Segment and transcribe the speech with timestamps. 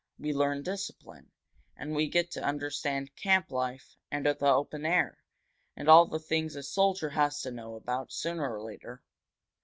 [0.17, 1.29] We learn discipline.
[1.77, 5.19] And we get to understand camp life, and the open air,
[5.75, 9.03] and all the things a soldier has to know about, sooner or later.